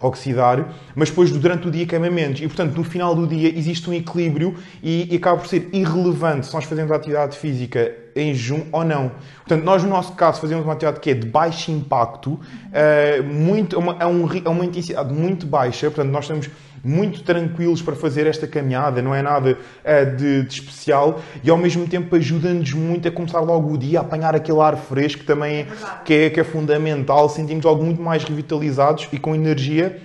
oxidar, 0.00 0.74
mas 0.94 1.08
depois 1.08 1.30
durante 1.30 1.68
o 1.68 1.70
dia 1.70 1.86
queima 1.86 2.10
menos. 2.10 2.40
E, 2.40 2.46
portanto, 2.46 2.76
no 2.76 2.84
final 2.84 3.14
do 3.14 3.26
dia 3.26 3.48
existe 3.48 3.88
um 3.88 3.92
equilíbrio 3.92 4.54
e, 4.82 5.12
e 5.12 5.16
acaba 5.16 5.38
por 5.38 5.46
ser 5.46 5.68
irrelevante 5.72 6.46
se 6.46 6.54
nós 6.54 6.64
fazemos 6.64 6.92
atividade 6.92 7.36
física 7.36 8.03
em 8.14 8.34
jejum 8.34 8.62
ou 8.72 8.84
não. 8.84 9.12
Portanto, 9.38 9.64
nós 9.64 9.82
no 9.82 9.88
nosso 9.88 10.12
caso 10.12 10.40
fazemos 10.40 10.64
uma 10.64 10.72
atividade 10.72 11.00
que 11.00 11.10
é 11.10 11.14
de 11.14 11.26
baixo 11.26 11.70
impacto, 11.70 12.32
uh, 12.32 13.22
muito, 13.24 13.78
uma, 13.78 13.96
é, 13.98 14.06
um, 14.06 14.28
é 14.44 14.48
uma 14.48 14.64
intensidade 14.64 15.12
muito 15.12 15.46
baixa, 15.46 15.90
portanto, 15.90 16.10
nós 16.10 16.24
estamos 16.24 16.50
muito 16.82 17.22
tranquilos 17.22 17.80
para 17.80 17.96
fazer 17.96 18.26
esta 18.26 18.46
caminhada, 18.46 19.00
não 19.00 19.14
é 19.14 19.22
nada 19.22 19.56
uh, 19.56 20.16
de, 20.16 20.42
de, 20.42 20.54
especial 20.54 21.20
e 21.42 21.48
ao 21.48 21.56
mesmo 21.56 21.86
tempo 21.86 22.14
ajuda-nos 22.14 22.72
muito 22.74 23.08
a 23.08 23.10
começar 23.10 23.40
logo 23.40 23.72
o 23.72 23.78
dia 23.78 24.00
a 24.00 24.02
apanhar 24.02 24.34
aquele 24.34 24.60
ar 24.60 24.76
fresco 24.76 25.24
também 25.24 25.60
é 25.60 25.66
que, 26.04 26.14
é, 26.14 26.30
que 26.30 26.40
é 26.40 26.44
fundamental, 26.44 27.28
sentimos 27.28 27.64
logo 27.64 27.82
muito 27.82 28.02
mais 28.02 28.22
revitalizados 28.24 29.08
e 29.12 29.18
com 29.18 29.34
energia 29.34 29.98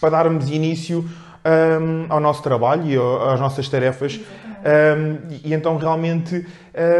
para 0.00 0.10
darmos 0.10 0.50
início 0.50 1.08
um, 1.44 2.06
ao 2.08 2.20
nosso 2.20 2.42
trabalho 2.42 2.86
e 2.86 2.96
às 3.32 3.40
nossas 3.40 3.68
tarefas. 3.68 4.20
Um, 4.60 5.38
e 5.42 5.54
então 5.54 5.78
realmente 5.78 6.46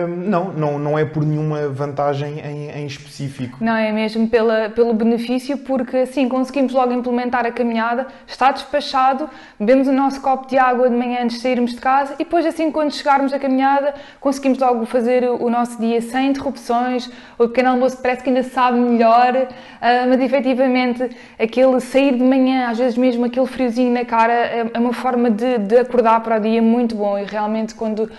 não, 0.06 0.52
não, 0.52 0.78
não 0.78 0.98
é 0.98 1.04
por 1.04 1.24
nenhuma 1.24 1.68
vantagem 1.68 2.40
em, 2.40 2.70
em, 2.70 2.86
específico. 2.86 3.58
Não, 3.60 3.74
é 3.74 3.90
mesmo 3.90 4.28
pela, 4.28 4.68
pelo 4.68 4.92
benefício, 4.92 5.56
porque 5.58 5.98
assim 5.98 6.28
conseguimos 6.28 6.72
logo 6.72 6.92
implementar 6.92 7.46
a 7.46 7.50
caminhada, 7.50 8.06
está 8.26 8.50
despachado, 8.50 9.30
bebemos 9.58 9.88
o 9.88 9.92
nosso 9.92 10.20
copo 10.20 10.48
de 10.48 10.58
água 10.58 10.90
de 10.90 10.94
manhã 10.94 11.22
antes 11.22 11.36
de 11.36 11.42
sairmos 11.42 11.72
de 11.72 11.80
casa 11.80 12.14
e 12.14 12.18
depois 12.18 12.44
assim 12.44 12.70
quando 12.70 12.92
chegarmos 12.92 13.32
à 13.32 13.38
caminhada 13.38 13.94
conseguimos 14.20 14.58
logo 14.58 14.84
fazer 14.84 15.24
o 15.24 15.48
nosso 15.48 15.80
dia 15.80 16.00
sem 16.02 16.28
interrupções, 16.28 17.10
o 17.38 17.48
pequeno 17.48 17.70
almoço 17.70 17.96
parece 18.02 18.22
que 18.22 18.28
ainda 18.28 18.42
sabe 18.42 18.78
melhor, 18.78 19.34
uh, 19.34 19.48
mas 19.80 20.20
efetivamente 20.20 21.10
aquele 21.38 21.80
sair 21.80 22.16
de 22.16 22.22
manhã, 22.22 22.68
às 22.68 22.78
vezes 22.78 22.98
mesmo 22.98 23.24
aquele 23.24 23.46
friozinho 23.46 23.92
na 23.92 24.04
cara, 24.04 24.32
é, 24.32 24.70
é 24.74 24.78
uma 24.78 24.92
forma 24.92 25.30
de, 25.30 25.58
de 25.58 25.78
acordar 25.78 26.20
para 26.20 26.36
o 26.36 26.40
dia 26.40 26.60
muito 26.60 26.94
bom 26.94 27.18
e 27.18 27.24
realmente 27.24 27.74
quando, 27.74 28.10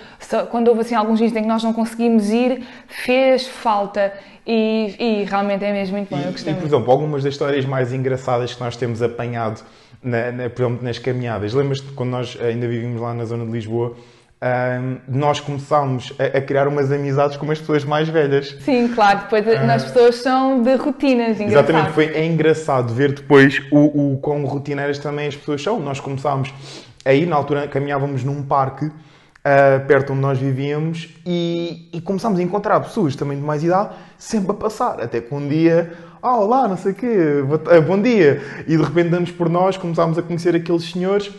quando 0.49 0.69
houve 0.69 0.81
assim 0.81 0.95
alguns 0.95 1.19
dias 1.19 1.35
em 1.35 1.43
que 1.43 1.50
nós 1.51 1.63
não 1.63 1.73
conseguimos 1.73 2.29
ir, 2.29 2.63
fez 2.87 3.47
falta. 3.47 4.13
E, 4.45 4.95
e 4.99 5.23
realmente 5.25 5.63
é 5.63 5.71
mesmo 5.71 5.97
muito 5.97 6.09
bom. 6.09 6.17
E, 6.17 6.25
eu 6.25 6.31
gostei 6.31 6.53
e, 6.53 6.55
por 6.55 6.65
exemplo, 6.65 6.91
algumas 6.91 7.23
das 7.23 7.33
histórias 7.33 7.65
mais 7.65 7.93
engraçadas 7.93 8.53
que 8.53 8.61
nós 8.61 8.75
temos 8.75 9.01
apanhado, 9.01 9.61
na, 10.01 10.31
na, 10.31 10.49
por 10.49 10.63
exemplo, 10.63 10.83
nas 10.83 10.97
caminhadas. 10.97 11.53
Lembras-te 11.53 11.87
quando 11.93 12.09
nós 12.09 12.37
ainda 12.41 12.67
vivíamos 12.67 12.99
lá 12.99 13.13
na 13.13 13.25
zona 13.25 13.45
de 13.45 13.51
Lisboa? 13.51 13.95
Um, 14.43 14.97
nós 15.07 15.39
começámos 15.39 16.13
a, 16.17 16.39
a, 16.39 16.41
criar 16.41 16.67
umas 16.67 16.91
amizades 16.91 17.37
com 17.37 17.51
as 17.51 17.59
pessoas 17.59 17.83
mais 17.83 18.09
velhas. 18.09 18.57
Sim, 18.61 18.87
claro, 18.87 19.19
depois 19.19 19.45
uh, 19.45 19.71
as 19.71 19.83
pessoas 19.83 20.15
são 20.15 20.63
de 20.63 20.73
rotinas, 20.73 21.39
engraçado. 21.39 21.69
Exatamente, 21.69 21.91
foi, 21.91 22.05
é 22.05 22.25
engraçado 22.25 22.91
ver 22.91 23.11
depois 23.11 23.61
o, 23.71 24.13
o 24.13 24.17
quão 24.17 24.43
rotineiras 24.45 24.97
também 24.97 25.27
as 25.27 25.35
pessoas 25.35 25.61
são. 25.61 25.79
Nós 25.79 25.99
começámos 25.99 26.51
aí, 27.05 27.27
na 27.27 27.35
altura 27.35 27.67
caminhávamos 27.67 28.23
num 28.23 28.41
parque 28.41 28.89
uh, 29.45 29.85
perto 29.85 30.13
onde 30.13 30.21
nós 30.21 30.37
vivíamos 30.37 31.09
e, 31.25 31.89
e 31.93 32.01
começámos 32.01 32.39
a 32.39 32.43
encontrar 32.43 32.79
pessoas 32.79 33.15
também 33.15 33.37
de 33.37 33.43
mais 33.43 33.63
idade 33.63 33.89
sempre 34.17 34.51
a 34.51 34.53
passar. 34.53 35.01
Até 35.01 35.21
que 35.21 35.33
um 35.33 35.47
dia, 35.47 35.93
ah, 36.21 36.37
olá, 36.37 36.67
não 36.67 36.77
sei 36.77 36.91
o 36.91 36.95
quê, 36.95 37.17
bom 37.85 38.01
dia. 38.01 38.41
E 38.67 38.77
de 38.77 38.83
repente 38.83 39.09
damos 39.09 39.31
por 39.31 39.49
nós, 39.49 39.77
começámos 39.77 40.17
a 40.17 40.21
conhecer 40.21 40.55
aqueles 40.55 40.89
senhores 40.89 41.31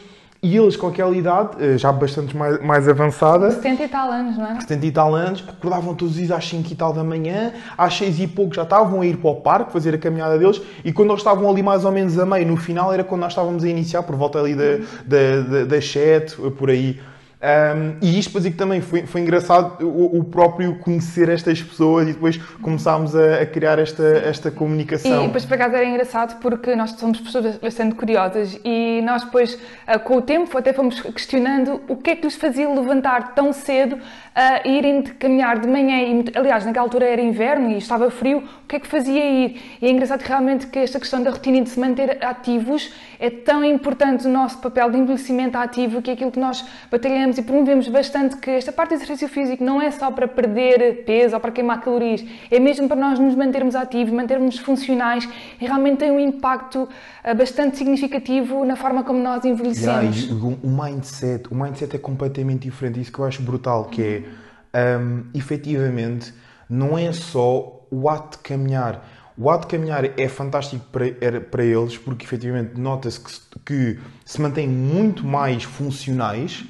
e 0.45 0.57
eles, 0.57 0.77
com 0.77 0.89
aquela 0.89 1.17
idade, 1.17 1.51
eh, 1.61 1.79
já 1.79 1.93
bastante 1.93 2.37
mais, 2.37 2.61
mais 2.61 2.89
avançada... 2.89 3.49
70 3.53 3.85
e 3.85 3.89
tal 3.89 4.11
anos, 4.11 4.37
não 4.37 4.45
é? 4.45 4.61
70 4.61 4.87
e 4.87 4.91
tal 4.91 5.15
anos, 5.15 5.45
acordavam 5.49 5.95
todos 5.95 6.15
os 6.15 6.19
dias 6.19 6.33
às 6.33 6.49
5 6.49 6.73
e 6.73 6.75
tal 6.75 6.93
da 6.93 7.05
manhã, 7.05 7.53
às 7.79 7.97
6 7.97 8.19
e 8.19 8.27
pouco 8.27 8.53
já 8.53 8.65
estavam 8.65 9.03
a 9.03 9.07
ir 9.07 9.19
para 9.19 9.31
o 9.31 9.37
parque, 9.37 9.73
fazer 9.73 9.95
a 9.95 9.99
caminhada 9.99 10.37
deles, 10.37 10.61
e 10.85 10.93
quando 10.93 11.11
eles 11.11 11.21
estavam 11.21 11.49
ali 11.49 11.63
mais 11.63 11.85
ou 11.85 11.93
menos 11.93 12.19
a 12.19 12.27
meio, 12.27 12.45
no 12.45 12.57
final, 12.57 12.93
era 12.93 13.05
quando 13.05 13.21
nós 13.21 13.31
estávamos 13.31 13.63
a 13.63 13.69
iniciar, 13.69 14.03
por 14.03 14.17
volta 14.17 14.41
ali 14.41 14.57
da, 14.57 14.79
da, 15.07 15.43
da, 15.49 15.65
da 15.65 15.81
7, 15.81 16.35
por 16.59 16.71
aí. 16.71 16.99
Um, 17.43 17.97
e 18.01 18.21
isto 18.21 18.29
depois 18.29 18.55
também 18.55 18.81
foi, 18.81 19.05
foi 19.05 19.21
engraçado 19.21 19.85
o, 19.85 20.21
o, 20.21 20.23
próprio 20.23 20.79
conhecer 20.79 21.29
estas 21.29 21.61
pessoas 21.61 22.09
e 22.09 22.13
depois 22.13 22.37
começámos 22.37 23.17
a, 23.17 23.43
a, 23.43 23.47
criar 23.47 23.81
esta, 23.81 24.05
esta 24.05 24.49
comunicação. 24.49 25.25
E 25.25 25.27
depois 25.27 25.45
por 25.45 25.55
acaso 25.55 25.75
era 25.75 25.85
engraçado 25.85 26.39
porque 26.39 26.77
nós 26.77 26.93
somos 26.93 27.21
pessoas 27.21 27.57
bastante 27.57 27.97
curiosas 27.97 28.57
e 28.65 29.03
nós 29.03 29.25
depois 29.25 29.59
ah, 29.89 29.99
com 29.99 30.19
o 30.19 30.23
tempo 30.23 30.57
até 30.57 30.73
fomos 30.73 31.01
questionando 31.01 31.81
o 31.89 31.97
que 31.97 32.11
é 32.11 32.17
que 32.17 32.23
lhes 32.23 32.37
fazia 32.37 32.69
levantar 32.69 33.35
tão 33.35 33.53
cedo 33.53 33.99
a 34.35 34.67
irem 34.67 35.03
de 35.03 35.13
caminhar 35.15 35.59
de 35.59 35.69
manhã, 35.69 36.01
e, 36.01 36.25
aliás, 36.35 36.65
naquela 36.65 36.87
altura 36.87 37.07
era 37.07 37.21
inverno 37.21 37.71
e 37.71 37.77
estava 37.77 38.11
frio, 38.11 38.39
o 38.39 38.67
que 38.67 38.77
é 38.77 38.81
que 38.81 38.87
fazia 38.87 39.25
ir? 39.25 39.61
E 39.81 39.87
é 39.87 39.91
engraçado 39.91 40.23
realmente 40.23 40.67
que 40.69 40.79
esta 40.79 40.99
questão 40.99 41.23
da 41.23 41.31
rotina 41.31 41.61
de 41.61 41.69
se 41.69 41.79
manter 41.79 42.25
ativos 42.25 42.93
é 43.21 43.29
tão 43.29 43.63
importante 43.63 44.27
no 44.27 44.33
nosso 44.33 44.59
papel 44.59 44.91
de 44.91 44.99
envelhecimento 44.99 45.59
ativo, 45.59 46.01
que 46.01 46.11
é 46.11 46.15
aquilo 46.15 46.33
que 46.33 46.41
nós 46.41 46.65
batalhamos 46.91 47.32
e 47.39 47.43
promovemos 47.43 47.89
bastante, 47.89 48.37
que 48.37 48.51
esta 48.51 48.73
parte 48.73 48.91
do 48.91 48.95
exercício 48.95 49.29
físico 49.29 49.63
não 49.63 49.81
é 49.81 49.91
só 49.91 50.11
para 50.11 50.27
perder 50.29 51.05
peso 51.05 51.35
ou 51.35 51.41
para 51.41 51.51
queimar 51.51 51.81
calorias, 51.81 52.25
é 52.51 52.59
mesmo 52.59 52.89
para 52.89 52.97
nós 52.97 53.19
nos 53.19 53.35
mantermos 53.35 53.75
ativos, 53.75 54.13
mantermos 54.13 54.59
funcionais 54.59 55.29
e 55.61 55.65
realmente 55.67 55.99
tem 55.99 56.11
um 56.11 56.21
impacto 56.21 56.89
eh, 57.25 57.35
bastante 57.35 57.77
significativo 57.77 58.65
na 58.65 58.77
forma 58.77 59.03
como 59.05 59.19
nós 59.19 59.45
envelhecemos. 59.45 60.25
Yeah, 60.25 60.45
o 60.63 60.69
mindset, 60.69 61.49
o 61.51 61.55
mindset 61.55 61.97
é 61.97 61.99
completamente 61.99 62.63
diferente, 62.63 63.01
isso 63.01 63.13
que 63.13 63.19
eu 63.19 63.25
acho 63.25 63.43
brutal, 63.43 63.85
que 63.87 64.25
é 64.73 64.97
um, 64.99 65.25
efetivamente, 65.35 66.33
não 66.69 66.97
é 66.97 67.13
só 67.13 67.83
o 67.91 68.09
ato 68.09 68.39
de 68.39 68.43
caminhar. 68.43 69.07
O 69.37 69.51
ato 69.51 69.67
de 69.67 69.77
caminhar 69.77 70.05
é 70.19 70.29
fantástico 70.29 70.85
para, 70.93 71.41
para 71.41 71.65
eles 71.65 71.97
porque 71.97 72.25
efetivamente 72.25 72.79
nota-se 72.79 73.21
que, 73.21 73.59
que, 73.65 73.99
se 74.25 74.41
mantêm 74.41 74.69
muito 74.69 75.27
mais 75.27 75.65
funcionais, 75.65 76.65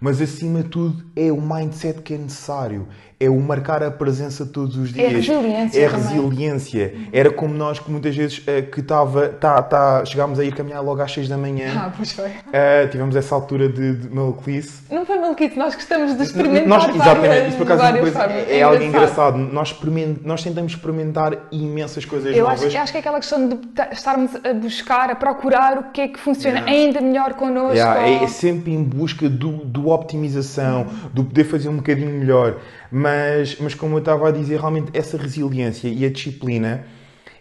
mas 0.00 0.20
acima 0.20 0.62
de 0.62 0.68
tudo 0.68 1.04
é 1.18 1.32
o 1.32 1.40
mindset 1.40 2.00
que 2.02 2.14
é 2.14 2.18
necessário 2.18 2.86
é 3.20 3.28
o 3.28 3.40
marcar 3.40 3.82
a 3.82 3.90
presença 3.90 4.46
todos 4.46 4.76
os 4.76 4.92
dias. 4.92 5.12
É 5.12 5.16
resiliência. 5.16 5.80
É 5.80 5.88
resiliência. 5.88 6.94
Era 7.12 7.30
como 7.30 7.52
nós 7.52 7.80
que 7.80 7.90
muitas 7.90 8.14
vezes 8.14 8.38
uh, 8.38 8.70
que 8.70 8.78
estava, 8.78 9.28
tá, 9.28 9.60
tá, 9.60 10.04
chegámos 10.04 10.38
a 10.38 10.44
ir 10.44 10.54
caminhar 10.54 10.82
logo 10.84 11.02
às 11.02 11.12
6 11.12 11.28
da 11.28 11.36
manhã. 11.36 11.72
Ah, 11.76 11.92
pois 11.96 12.12
foi. 12.12 12.28
Uh, 12.28 12.88
tivemos 12.90 13.16
essa 13.16 13.34
altura 13.34 13.68
de, 13.68 13.96
de 13.96 14.14
maluquice. 14.14 14.82
Não 14.88 15.04
foi 15.04 15.18
maluquice, 15.18 15.58
nós 15.58 15.74
gostamos 15.74 16.16
de 16.16 16.22
experimentar. 16.22 16.68
Nós, 16.68 16.88
exatamente, 16.94 17.48
isso 17.48 17.56
por 17.56 17.64
acaso 17.64 17.82
é, 17.82 17.98
coisa, 17.98 18.22
é, 18.24 18.58
é 18.58 18.62
algo 18.62 18.82
engraçado. 18.82 19.36
Nós, 19.36 19.76
nós 20.22 20.42
tentamos 20.44 20.72
experimentar 20.72 21.48
imensas 21.50 22.04
coisas 22.04 22.36
eu 22.36 22.44
novas. 22.44 22.62
Acho, 22.62 22.78
acho 22.78 22.92
que 22.92 22.98
é 22.98 23.00
aquela 23.00 23.18
questão 23.18 23.48
de 23.48 23.58
estarmos 23.90 24.30
a 24.36 24.54
buscar, 24.54 25.10
a 25.10 25.16
procurar 25.16 25.78
o 25.78 25.82
que 25.90 26.02
é 26.02 26.08
que 26.08 26.20
funciona 26.20 26.60
yeah. 26.60 26.72
ainda 26.72 27.00
melhor 27.00 27.34
connosco. 27.34 27.74
Yeah, 27.74 28.06
é, 28.06 28.22
é 28.22 28.28
sempre 28.28 28.72
em 28.72 28.82
busca 28.82 29.28
do, 29.28 29.64
do 29.64 29.88
optimização, 29.88 30.86
do 31.12 31.24
poder 31.24 31.44
fazer 31.44 31.68
um 31.68 31.76
bocadinho 31.76 32.10
melhor. 32.10 32.58
Mas, 32.90 33.56
mas 33.60 33.74
como 33.74 33.96
eu 33.96 33.98
estava 33.98 34.28
a 34.28 34.32
dizer, 34.32 34.58
realmente 34.58 34.90
essa 34.92 35.16
resiliência 35.16 35.88
e 35.88 36.04
a 36.04 36.10
disciplina 36.10 36.84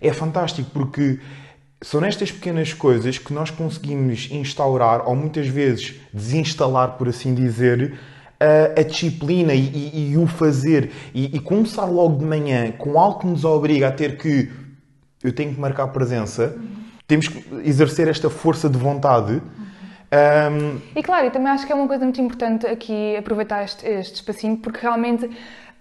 é 0.01 0.11
fantástico 0.13 0.69
porque 0.73 1.19
são 1.81 2.01
nestas 2.01 2.31
pequenas 2.31 2.73
coisas 2.73 3.17
que 3.17 3.33
nós 3.33 3.51
conseguimos 3.51 4.29
instaurar 4.31 5.07
ou 5.07 5.15
muitas 5.15 5.47
vezes 5.47 5.95
desinstalar, 6.11 6.93
por 6.97 7.07
assim 7.07 7.35
dizer, 7.35 7.97
a, 8.39 8.79
a 8.79 8.83
disciplina 8.83 9.53
e, 9.53 9.59
e, 9.59 10.11
e, 10.11 10.17
o 10.17 10.27
fazer 10.27 10.91
e, 11.13 11.35
e, 11.35 11.39
começar 11.39 11.85
logo 11.85 12.17
de 12.17 12.25
manhã 12.25 12.71
com 12.71 12.99
algo 12.99 13.19
que 13.19 13.27
nos 13.27 13.43
obriga 13.45 13.87
a 13.87 13.91
ter 13.91 14.17
que 14.17 14.49
eu 15.23 15.31
tenho 15.31 15.53
que 15.53 15.59
marcar 15.59 15.87
presença, 15.87 16.55
temos 17.07 17.27
que 17.27 17.43
exercer 17.63 18.07
esta 18.07 18.29
força 18.29 18.69
de 18.69 18.77
vontade 18.77 19.41
um... 20.11 20.79
E 20.95 21.03
claro, 21.03 21.27
e 21.27 21.31
também 21.31 21.51
acho 21.51 21.65
que 21.65 21.71
é 21.71 21.75
uma 21.75 21.87
coisa 21.87 22.03
muito 22.03 22.21
importante 22.21 22.65
aqui 22.65 23.15
aproveitar 23.17 23.63
este, 23.63 23.85
este 23.85 24.15
espacinho, 24.15 24.57
porque 24.57 24.79
realmente 24.81 25.29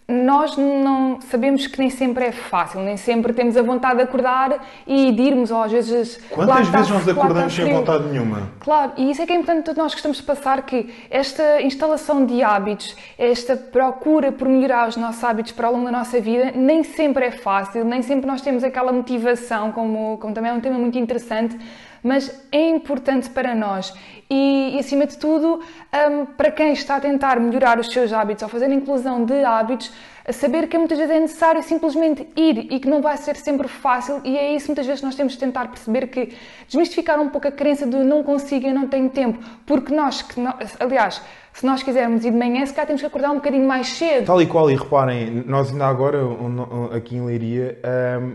nós 0.09 0.57
não 0.57 1.21
sabemos 1.21 1.67
que 1.67 1.81
nem 1.81 1.91
sempre 1.91 2.27
é 2.27 2.33
fácil, 2.33 2.81
nem 2.81 2.97
sempre 2.97 3.33
temos 3.33 3.57
a 3.57 3.63
vontade 3.63 3.97
de 3.97 4.03
acordar 4.03 4.65
e 4.87 5.11
de 5.11 5.23
irmos, 5.23 5.51
ou 5.51 5.61
às 5.61 5.73
vezes. 5.73 6.21
Quantas 6.31 6.69
vezes 6.69 6.91
nós 6.91 7.09
acordamos 7.09 7.53
sem 7.53 7.73
vontade 7.73 8.05
nenhuma? 8.05 8.53
Claro, 8.61 8.93
e 8.97 9.11
isso 9.11 9.23
é 9.23 9.27
que 9.27 9.33
é 9.33 9.37
importante 9.37 9.77
nós 9.77 9.93
gostamos 9.93 10.19
de 10.19 10.23
passar 10.23 10.63
que 10.63 10.95
esta 11.11 11.61
instalação 11.61 12.25
de 12.25 12.41
hábitos, 12.41 12.97
esta 13.19 13.57
procura 13.57 14.31
por 14.31 14.49
melhorar 14.49 14.89
os 14.89 14.97
nossos 14.97 15.23
hábitos 15.25 15.51
para 15.51 15.67
ao 15.67 15.73
longo 15.73 15.87
da 15.87 15.93
nossa 15.93 16.21
vida, 16.21 16.53
nem 16.55 16.85
sempre 16.85 17.27
é 17.27 17.31
fácil, 17.33 17.85
nem 17.85 18.01
sempre 18.01 18.29
nós 18.29 18.41
temos 18.41 18.63
aquela 18.63 18.93
motivação, 18.93 19.73
como, 19.73 20.19
como 20.19 20.33
também 20.33 20.53
é 20.53 20.55
um 20.55 20.61
tema 20.61 20.79
muito 20.79 20.97
interessante 20.97 21.59
mas 22.03 22.47
é 22.53 22.69
importante 22.69 23.31
para 23.31 23.55
nós. 23.55 23.93
E, 24.29 24.75
e 24.75 24.79
acima 24.79 25.07
de 25.07 25.17
tudo, 25.17 25.61
um, 26.11 26.27
para 26.27 26.51
quem 26.51 26.73
está 26.73 26.97
a 26.97 27.01
tentar 27.01 27.39
melhorar 27.39 27.79
os 27.79 27.89
seus 27.89 28.13
hábitos 28.13 28.43
ou 28.43 28.49
fazer 28.49 28.67
a 28.67 28.75
inclusão 28.75 29.25
de 29.25 29.45
hábitos, 29.45 29.93
saber 30.33 30.67
que 30.69 30.77
muitas 30.77 30.99
vezes 30.99 31.15
é 31.15 31.21
necessário 31.21 31.63
simplesmente 31.63 32.27
ir 32.35 32.73
e 32.73 32.81
que 32.81 32.89
não 32.89 33.01
vai 33.01 33.17
ser 33.17 33.37
sempre 33.37 33.69
fácil 33.69 34.21
e 34.25 34.37
é 34.37 34.55
isso 34.55 34.67
muitas 34.67 34.85
vezes 34.85 35.03
nós 35.03 35.15
temos 35.15 35.35
de 35.35 35.39
tentar 35.39 35.69
perceber 35.69 36.09
que 36.09 36.35
desmistificar 36.67 37.21
um 37.21 37.29
pouco 37.29 37.47
a 37.47 37.53
crença 37.53 37.87
de 37.87 37.97
não 37.99 38.25
consigo, 38.25 38.67
eu 38.67 38.75
não 38.75 38.89
tenho 38.89 39.09
tempo, 39.09 39.39
porque 39.65 39.95
nós, 39.95 40.23
que 40.23 40.41
aliás, 40.81 41.23
se 41.59 41.65
nós 41.65 41.83
quisermos 41.83 42.23
ir 42.23 42.33
de 42.33 42.37
manhã, 42.37 42.67
se 42.67 42.73
calhar 42.75 42.87
temos 42.87 43.01
que 43.01 43.07
acordar 43.07 43.31
um 43.31 43.37
bocadinho 43.37 43.67
mais 43.67 43.89
cedo. 43.89 44.27
Tal 44.27 44.43
e 44.43 44.47
qual, 44.47 44.71
e 44.71 44.77
reparem, 44.77 45.43
nós 45.47 45.71
ainda 45.71 45.87
agora, 45.87 46.19
aqui 46.95 47.17
em 47.17 47.25
Leiria, 47.25 47.79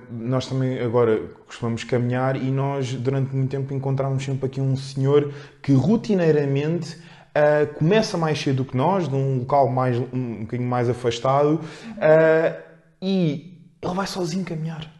nós 0.10 0.48
também 0.48 0.80
agora 0.80 1.22
costumamos 1.46 1.84
caminhar 1.84 2.36
e 2.36 2.50
nós 2.50 2.94
durante 2.94 3.36
muito 3.36 3.52
tempo 3.52 3.72
encontramos 3.76 4.26
sempre 4.26 4.48
aqui 4.48 4.60
um 4.60 4.76
senhor 4.76 5.32
que 5.62 5.72
rotineiramente 5.72 6.98
uh, 7.32 7.72
começa 7.76 8.18
mais 8.18 8.42
cedo 8.42 8.66
que 8.66 8.76
nós, 8.76 9.08
num 9.08 9.40
local 9.40 9.70
mais, 9.70 9.98
um, 9.98 10.42
bocadinho 10.42 10.68
mais 10.68 10.90
afastado, 10.90 11.62
uh, 11.62 12.62
e 13.00 13.56
ele 13.82 13.94
vai 13.94 14.08
sozinho 14.08 14.44
caminhar. 14.44 14.92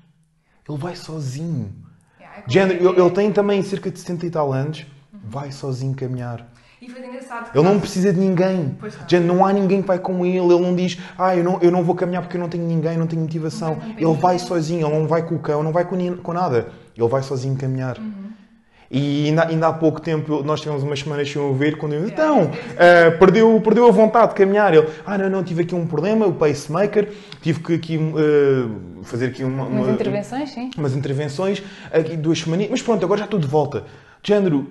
Ele 0.70 0.78
vai 0.78 0.96
sozinho. 0.96 1.74
Yeah, 2.20 2.40
é 2.40 2.44
Género, 2.48 2.90
ele, 2.90 3.02
ele, 3.02 3.12
tem 3.12 3.32
também 3.32 3.64
cerca 3.64 3.90
de 3.90 4.00
70 4.00 4.26
e 4.28 4.30
tal 4.30 4.54
anos, 4.54 4.86
vai 5.12 5.52
sozinho 5.52 5.96
caminhar. 5.96 6.51
E 6.82 6.90
foi 6.90 7.06
engraçado. 7.06 7.52
Ele 7.54 7.64
não 7.64 7.80
precisa 7.80 8.12
de 8.12 8.20
ninguém. 8.20 8.76
Não. 9.12 9.36
não 9.36 9.46
há 9.46 9.54
ninguém 9.54 9.82
que 9.82 9.88
vai 9.88 10.00
com 10.00 10.26
ele. 10.26 10.40
Ele 10.40 10.60
não 10.60 10.76
diz, 10.76 10.98
ah, 11.16 11.36
eu 11.36 11.44
não, 11.44 11.60
eu 11.62 11.72
não 11.72 11.84
vou 11.84 11.94
caminhar 11.94 12.24
porque 12.24 12.38
eu 12.38 12.42
não 12.42 12.50
tenho 12.50 12.64
ninguém, 12.64 12.98
não 12.98 13.06
tenho 13.06 13.22
motivação. 13.22 13.78
Não 14.00 14.10
ele 14.12 14.20
vai 14.20 14.40
sozinho, 14.40 14.88
ele 14.88 14.98
não 14.98 15.08
vai 15.08 15.24
com 15.24 15.36
o 15.36 15.40
cão, 15.40 15.62
não 15.62 15.72
vai 15.72 15.86
com, 15.86 16.18
com 16.18 16.34
nada. 16.34 16.70
Ele 16.98 17.08
vai 17.08 17.22
sozinho 17.22 17.56
caminhar. 17.56 18.00
Uhum. 18.00 18.32
E 18.94 19.28
ainda, 19.28 19.48
ainda, 19.48 19.68
há 19.68 19.74
pouco 19.74 20.02
tempo 20.02 20.44
nós 20.44 20.60
tivemos 20.60 20.84
umas 20.84 21.00
semanas 21.00 21.32
sem 21.32 21.42
o 21.42 21.54
ver 21.54 21.78
quando 21.78 21.94
eu 21.94 22.02
disse, 22.02 22.12
então, 22.12 22.44
uh, 22.44 23.18
perdeu, 23.18 23.62
perdeu 23.62 23.88
a 23.88 23.92
vontade 23.92 24.30
de 24.30 24.36
caminhar. 24.36 24.74
Ele, 24.74 24.86
ah, 25.06 25.18
não, 25.18 25.30
não, 25.30 25.44
tive 25.46 25.62
aqui 25.62 25.74
um 25.74 25.88
problema, 25.88 26.26
o 26.26 26.34
pacemaker, 26.34 27.10
tive 27.42 27.62
que 27.62 27.74
aqui, 27.76 27.98
uh, 27.98 29.04
fazer 29.04 29.28
aqui 29.28 29.46
uma, 29.46 29.64
umas 29.64 29.86
uma, 29.86 29.94
intervenções, 29.94 30.50
sim. 30.50 30.72
Umas 30.78 30.94
intervenções, 30.94 31.64
aqui 31.90 32.18
duas 32.18 32.40
semanas, 32.40 32.68
mas 32.70 32.82
pronto, 32.82 33.06
agora 33.06 33.20
já 33.20 33.26
estou 33.26 33.40
de 33.40 33.48
volta. 33.48 33.86
De 34.22 34.28
género, 34.28 34.68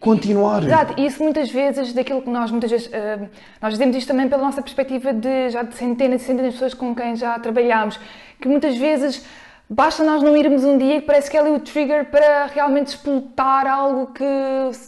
continuar. 0.00 0.62
Exato, 0.62 0.94
e 0.96 1.06
isso 1.06 1.22
muitas 1.22 1.50
vezes, 1.50 1.92
daquilo 1.92 2.22
que 2.22 2.30
nós 2.30 2.50
muitas 2.50 2.70
vezes, 2.70 2.86
uh, 2.86 3.28
nós 3.60 3.72
dizemos 3.72 3.96
isto 3.96 4.08
também 4.08 4.28
pela 4.28 4.42
nossa 4.42 4.62
perspectiva 4.62 5.12
de 5.12 5.50
já 5.50 5.62
de 5.62 5.74
centenas 5.74 6.22
e 6.22 6.24
centenas 6.24 6.52
de 6.52 6.58
pessoas 6.58 6.74
com 6.74 6.94
quem 6.94 7.16
já 7.16 7.38
trabalhamos, 7.38 7.98
que 8.40 8.48
muitas 8.48 8.76
vezes 8.76 9.24
Basta 9.68 10.04
nós 10.04 10.22
não 10.22 10.36
irmos 10.36 10.62
um 10.62 10.76
dia 10.76 11.00
que 11.00 11.06
parece 11.06 11.30
que 11.30 11.38
é 11.38 11.40
ali 11.40 11.48
o 11.50 11.58
trigger 11.58 12.04
para 12.10 12.46
realmente 12.46 12.88
explotar 12.88 13.66
algo 13.66 14.12
que 14.12 14.24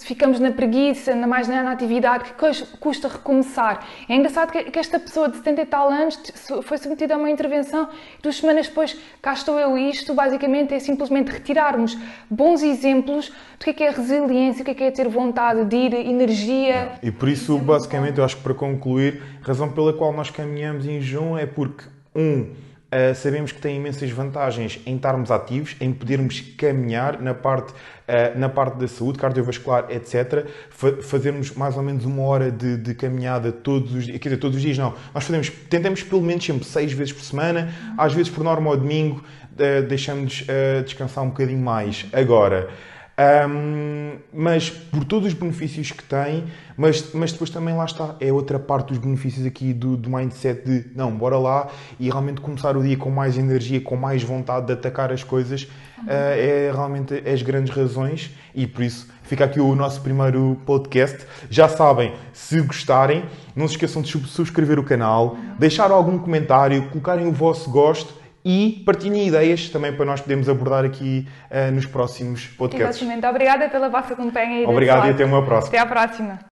ficamos 0.04 0.38
na 0.38 0.50
preguiça, 0.52 1.14
na 1.14 1.26
mais 1.26 1.48
na 1.48 1.72
atividade, 1.72 2.24
que 2.24 2.78
custa 2.78 3.08
recomeçar. 3.08 3.86
É 4.06 4.14
engraçado 4.14 4.52
que 4.52 4.78
esta 4.78 5.00
pessoa 5.00 5.30
de 5.30 5.38
70 5.38 5.62
e 5.62 5.66
tal 5.66 5.88
anos 5.88 6.20
foi 6.62 6.76
submetida 6.76 7.14
a 7.14 7.16
uma 7.16 7.30
intervenção 7.30 7.88
e 8.18 8.22
duas 8.22 8.36
semanas 8.36 8.68
depois 8.68 8.94
cá 9.22 9.32
estou 9.32 9.58
eu 9.58 9.78
e 9.78 9.88
isto 9.88 10.12
basicamente 10.12 10.74
é 10.74 10.78
simplesmente 10.78 11.30
retirarmos 11.30 11.96
bons 12.28 12.62
exemplos 12.62 13.30
do 13.58 13.64
que 13.64 13.70
é, 13.70 13.72
que 13.72 13.82
é 13.82 13.90
resiliência, 13.90 14.60
o 14.60 14.64
que 14.66 14.72
é, 14.72 14.74
que 14.74 14.84
é 14.84 14.90
ter 14.90 15.08
vontade 15.08 15.64
de 15.64 15.74
ir, 15.74 15.94
energia. 15.94 16.92
E 17.02 17.10
por 17.10 17.30
isso, 17.30 17.56
basicamente, 17.56 18.18
eu 18.18 18.24
acho 18.26 18.36
que 18.36 18.42
para 18.42 18.52
concluir, 18.52 19.22
a 19.42 19.46
razão 19.46 19.72
pela 19.72 19.94
qual 19.94 20.12
nós 20.12 20.28
caminhamos 20.28 20.86
em 20.86 21.00
junho 21.00 21.38
é 21.38 21.46
porque, 21.46 21.84
um, 22.14 22.52
Uh, 22.86 23.12
sabemos 23.16 23.50
que 23.50 23.60
tem 23.60 23.78
imensas 23.78 24.08
vantagens 24.10 24.78
em 24.86 24.94
estarmos 24.94 25.32
ativos, 25.32 25.74
em 25.80 25.92
podermos 25.92 26.40
caminhar 26.56 27.20
na 27.20 27.34
parte, 27.34 27.72
uh, 27.72 28.38
na 28.38 28.48
parte 28.48 28.78
da 28.78 28.86
saúde 28.86 29.18
cardiovascular, 29.18 29.86
etc. 29.90 30.46
Fa 30.70 31.02
fazermos 31.02 31.50
mais 31.50 31.76
ou 31.76 31.82
menos 31.82 32.04
uma 32.04 32.22
hora 32.22 32.48
de, 32.48 32.76
de, 32.76 32.94
caminhada 32.94 33.50
todos 33.50 33.92
os 33.92 34.04
dias, 34.04 34.18
quer 34.18 34.28
dizer, 34.28 34.40
todos 34.40 34.56
os 34.56 34.62
dias 34.62 34.78
não. 34.78 34.94
Nós 35.12 35.24
fazemos, 35.24 35.50
tentamos 35.68 36.04
pelo 36.04 36.22
menos 36.22 36.44
sempre 36.44 36.64
seis 36.64 36.92
vezes 36.92 37.12
por 37.12 37.24
semana, 37.24 37.74
às 37.98 38.14
vezes 38.14 38.30
por 38.30 38.44
norma 38.44 38.70
ao 38.70 38.76
domingo, 38.76 39.24
uh, 39.54 39.82
deixamos 39.82 40.46
descansar 40.84 41.24
um 41.24 41.30
bocadinho 41.30 41.58
mais. 41.58 42.06
Agora, 42.12 42.68
um, 43.18 44.18
mas 44.30 44.68
por 44.68 45.02
todos 45.02 45.28
os 45.28 45.32
benefícios 45.32 45.90
que 45.90 46.02
tem, 46.02 46.44
mas, 46.76 47.14
mas 47.14 47.32
depois 47.32 47.48
também 47.48 47.74
lá 47.74 47.86
está, 47.86 48.14
é 48.20 48.30
outra 48.30 48.58
parte 48.58 48.88
dos 48.88 48.98
benefícios 48.98 49.46
aqui 49.46 49.72
do, 49.72 49.96
do 49.96 50.10
mindset 50.10 50.62
de 50.62 50.84
não, 50.94 51.10
bora 51.10 51.38
lá 51.38 51.68
e 51.98 52.10
realmente 52.10 52.42
começar 52.42 52.76
o 52.76 52.82
dia 52.82 52.96
com 52.96 53.08
mais 53.08 53.38
energia, 53.38 53.80
com 53.80 53.96
mais 53.96 54.22
vontade 54.22 54.66
de 54.66 54.74
atacar 54.74 55.10
as 55.10 55.24
coisas, 55.24 55.62
uh, 55.62 56.10
é 56.10 56.70
realmente 56.70 57.14
as 57.26 57.40
grandes 57.40 57.74
razões 57.74 58.30
e 58.54 58.66
por 58.66 58.82
isso 58.82 59.08
fica 59.22 59.46
aqui 59.46 59.60
o 59.60 59.74
nosso 59.74 60.02
primeiro 60.02 60.60
podcast. 60.66 61.26
Já 61.48 61.70
sabem, 61.70 62.14
se 62.34 62.60
gostarem, 62.60 63.24
não 63.54 63.66
se 63.66 63.74
esqueçam 63.74 64.02
de 64.02 64.10
subscrever 64.10 64.78
o 64.78 64.84
canal, 64.84 65.38
deixar 65.58 65.90
algum 65.90 66.18
comentário, 66.18 66.90
colocarem 66.90 67.26
o 67.26 67.32
vosso 67.32 67.70
gosto 67.70 68.25
e 68.48 68.80
partilhem 68.86 69.26
ideias 69.26 69.68
também 69.70 69.92
para 69.92 70.04
nós 70.04 70.20
podermos 70.20 70.48
abordar 70.48 70.84
aqui 70.84 71.26
uh, 71.50 71.72
nos 71.72 71.84
próximos 71.84 72.46
podcasts. 72.46 73.02
Exatamente. 73.02 73.26
Obrigada 73.26 73.68
pela 73.68 73.88
vossa 73.88 74.14
companhia. 74.14 74.68
Obrigado 74.68 75.08
e 75.08 75.10
até 75.10 75.24
uma 75.24 75.44
próxima. 75.44 75.70
Até 75.70 75.78
à 75.80 75.86
próxima. 75.86 76.55